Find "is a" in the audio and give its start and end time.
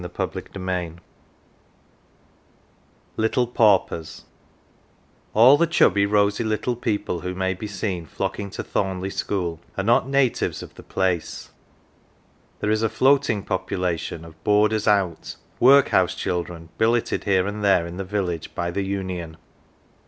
12.71-12.89